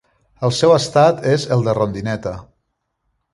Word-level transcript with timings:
El 0.47 0.53
seu 0.59 0.71
estat 0.77 1.21
és 1.33 1.45
el 1.57 1.61
de 1.69 1.75
rondineta. 1.79 2.35